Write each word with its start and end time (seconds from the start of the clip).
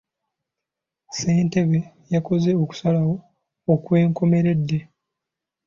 Ssentebe 1.09 1.79
yakoze 2.13 2.49
okusalawo 2.63 3.15
okw'enkomeredde. 3.73 4.79